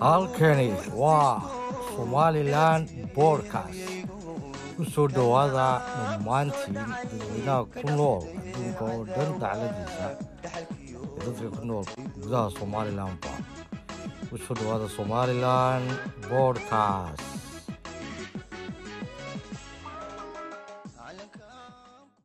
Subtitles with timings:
[0.00, 0.68] halkani
[1.02, 1.34] waa
[1.96, 2.80] somalilan
[3.16, 3.76] boodhkas
[4.76, 10.06] ku soo dhowaada dhammaantiin dadweynaha ku nool adduunka oo dhan dacladiisa.
[10.48, 11.84] Ee dadka ku nool
[12.22, 13.32] gudaha somalilanba
[14.28, 15.82] ku soo dhowaada somalilan
[16.30, 17.20] boodhkas